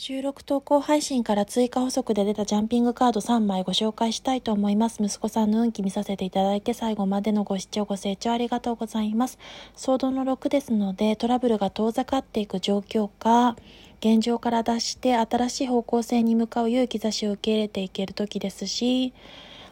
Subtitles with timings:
[0.00, 5.02] 収録投稿配信から追加補足で出たジャンピングカード3枚ご紹介したいと思います。
[5.02, 9.40] 息子さんの運気見させていただいて最後までのご視聴ご清聴ありがとうございます。
[9.76, 13.56] 騒動の6ですのでトラブルが遠ざかっていく状況か、
[13.98, 19.12] 現状から脱して新しい方向性に向かう良い兆しを受け入れていける時ですし、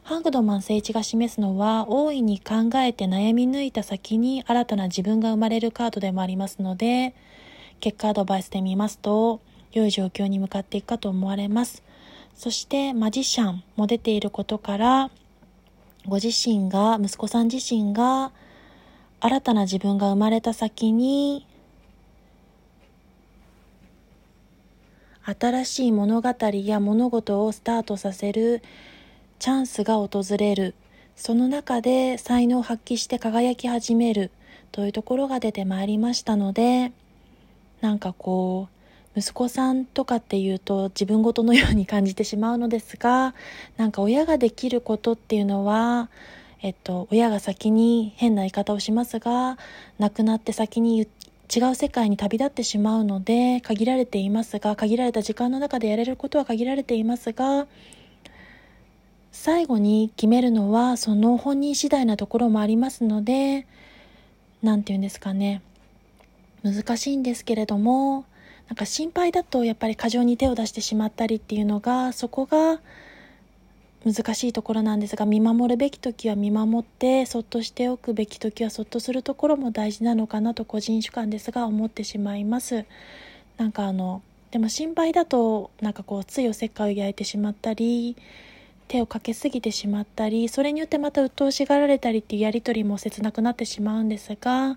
[0.03, 7.15] ハングドマン聖一が示すのは大いに考えて悩み抜いた先に新たな自分が生まれるカードでもありますので、
[7.79, 9.41] 結果アドバイスで見ますと、
[9.79, 11.83] 良い状況に向かっていくかと思われます。
[12.35, 15.11] そしてマジシャンも出ていることから、
[16.07, 18.31] ご自身が、息子さん自身が、
[19.21, 21.47] 新たな自分が生まれた先に、
[25.25, 28.63] 新しい物語や物事をスタートさせる
[29.41, 30.75] チャンスが訪れる。
[31.17, 34.31] その中で才能を発揮して輝き始める
[34.71, 36.93] というところが出てまいりましたので、
[37.81, 38.76] なんかこう、
[39.17, 43.35] 息子さんとかっていうと自分ごとのように感じてしまうのですが
[43.79, 46.11] なんか親ができることっていうのは
[46.63, 49.57] えっと親が先に変な言い方をしますが
[49.99, 51.09] 亡くなって先に
[51.55, 57.67] 違う世界に旅立ってしまうので限られていますが限られた時間の中でやれることは限られていますが
[59.33, 63.67] 最後に決めるのはその本人次第なところもありますので
[64.63, 65.63] 何て言うんですかね。
[66.63, 68.25] 難しいんですけれども
[68.69, 72.81] なんか心配だとやっぱり過剰に手を出してしまったりっていうのがそこが
[74.05, 82.85] 難しいところなんですが見守るべき時は見守ってそっとしておくべき時はそっとするところも大事なのかなと個人主観ですが思ってしまいます。
[83.57, 88.17] なんかあのでも心配だとなんかこうついおせっかいを焼いてしまったり
[88.89, 94.77] 手をかけすぎてしまったりそれによってまた鬱陶しがられたりっていうやり取りも切なくなってしまうんですが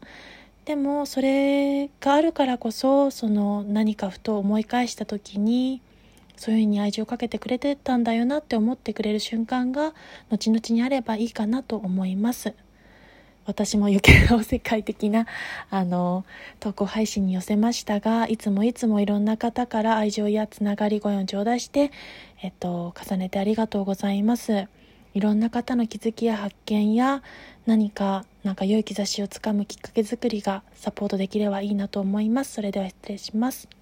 [0.69, 5.81] でもそれがあるからこそその何かふと思い返した時に
[6.37, 9.95] そういうふうに愛情をかけてくれてたんだよなって思ってくれる瞬間が
[10.29, 12.53] 後々にあればいいかなと思います。
[13.47, 15.25] 私も余計なお世界的な
[15.71, 16.23] あの
[16.59, 21.91] 投稿配信に寄せましたがいつもいつもいろんな方から愛情やつながり声を頂戴して、
[22.43, 24.67] えっと、重ねてありがとうございます。
[25.13, 27.23] いろんな方の気づきや発見や
[27.65, 32.53] 何かなんか良い兆しをつかむきっかけ作りがサポートできればいいなと思います。
[32.53, 33.78] それでは失礼します。